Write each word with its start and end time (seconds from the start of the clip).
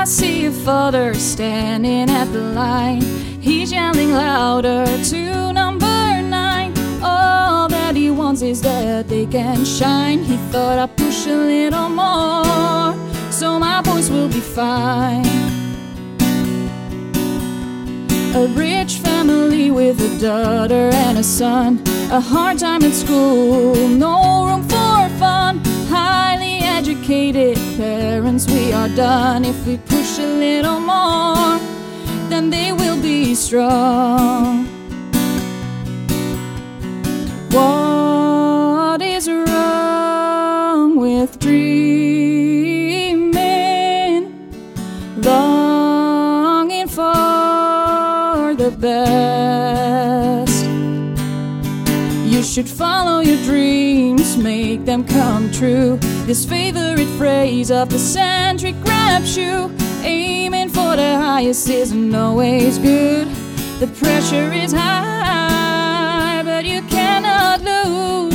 father 0.00 1.12
standing 1.14 2.08
at 2.08 2.24
the 2.32 2.40
line. 2.40 3.02
He's 3.40 3.70
yelling 3.70 4.12
louder 4.12 4.86
to 4.86 5.52
number 5.52 6.22
nine. 6.22 6.72
All 7.02 7.68
that 7.68 7.94
he 7.96 8.10
wants 8.10 8.40
is 8.40 8.62
that 8.62 9.08
they 9.08 9.26
can 9.26 9.64
shine. 9.64 10.20
He 10.24 10.36
thought 10.50 10.78
I'd 10.78 10.96
push 10.96 11.26
a 11.26 11.36
little 11.36 11.88
more, 11.88 12.94
so 13.30 13.58
my 13.58 13.82
boys 13.82 14.10
will 14.10 14.28
be 14.28 14.40
fine. 14.40 15.26
A 18.34 18.46
rich 18.54 18.98
family 18.98 19.70
with 19.70 20.00
a 20.00 20.18
daughter 20.18 20.90
and 20.92 21.18
a 21.18 21.24
son. 21.24 21.82
A 22.10 22.20
hard 22.20 22.58
time 22.58 22.82
at 22.84 22.92
school, 22.92 23.74
no 23.88 24.46
room 24.46 24.62
for 24.62 25.08
fun. 25.18 25.60
Highly 25.88 26.29
educated 26.90 27.56
parents, 27.76 28.50
we 28.50 28.72
are 28.72 28.88
done. 28.88 29.44
If 29.44 29.64
we 29.64 29.76
push 29.76 30.18
a 30.18 30.26
little 30.26 30.80
more, 30.80 31.60
then 32.28 32.50
they 32.50 32.72
will 32.72 33.00
be 33.00 33.36
strong. 33.36 34.66
What 37.52 39.00
is 39.02 39.28
wrong 39.30 40.96
with 40.96 41.38
dreaming? 41.38 41.62
Longing 45.22 46.88
for 46.88 48.54
the 48.56 48.72
best. 48.76 49.69
You 52.40 52.46
should 52.46 52.70
follow 52.70 53.20
your 53.20 53.36
dreams, 53.44 54.38
make 54.38 54.86
them 54.86 55.04
come 55.04 55.52
true. 55.52 55.98
This 56.24 56.46
favorite 56.46 57.06
phrase 57.18 57.70
of 57.70 57.90
the 57.90 57.98
century 57.98 58.72
grabs 58.72 59.36
you. 59.36 59.70
Aiming 60.02 60.70
for 60.70 60.96
the 60.96 61.18
highest 61.18 61.68
isn't 61.68 62.14
always 62.14 62.78
good. 62.78 63.28
The 63.78 63.88
pressure 63.88 64.50
is 64.54 64.72
high, 64.72 66.40
but 66.42 66.64
you 66.64 66.80
cannot 66.88 67.60
lose. 67.60 68.32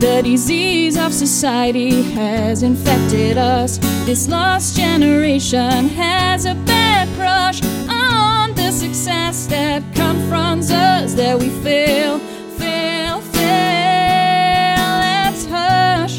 The 0.00 0.22
disease 0.24 0.96
of 0.96 1.14
society 1.14 2.02
has 2.14 2.64
infected 2.64 3.38
us. 3.38 3.78
This 4.06 4.28
lost 4.28 4.76
generation 4.76 5.86
has 5.90 6.46
a 6.46 6.56
bad 6.66 7.06
crush 7.16 7.62
on 7.88 8.54
the 8.56 8.72
success 8.72 9.11
That 11.32 11.40
we 11.40 11.48
fail, 11.48 12.18
fail, 12.58 13.22
fail. 13.22 14.84
Let's 15.00 15.46
hush. 15.46 16.18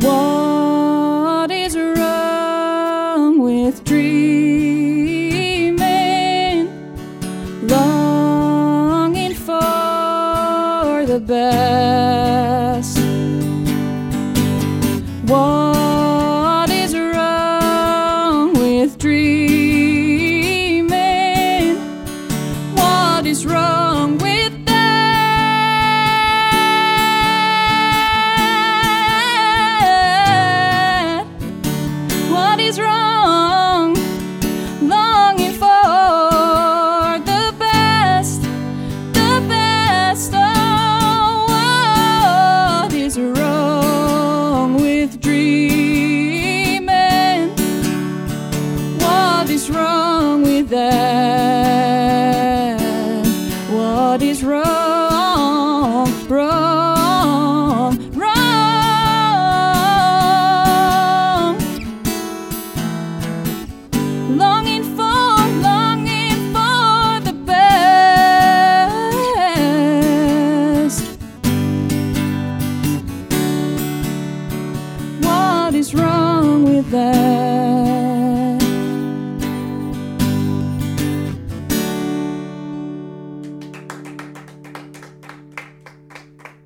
What 0.00 1.50
is 1.50 1.76
wrong 1.76 3.40
with 3.40 3.82
dreaming? 3.82 4.20
Longing 7.66 9.34
for 9.34 11.04
the 11.04 11.18
best. 11.18 12.11
Is 32.72 32.80
wrong? 32.80 33.94
Longing 34.80 35.52
for 35.52 37.18
the 37.30 37.54
best, 37.58 38.42
the 39.12 39.44
best. 39.46 40.32
Oh, 40.34 41.46
what 41.52 42.94
is 42.94 43.18
wrong 43.18 44.76
with 44.76 45.20
dreaming? 45.20 46.90
What 49.00 49.50
is 49.50 49.68
wrong 49.70 50.42
with 50.42 50.70
that? 50.70 51.60
What 53.70 54.22
is 54.22 54.42
wrong? 54.42 56.08
Wrong, 56.28 56.71
is 75.82 75.94
wrong 75.96 76.62
with 76.62 76.88
that? 76.92 78.62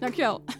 Dankjewel. 0.00 0.53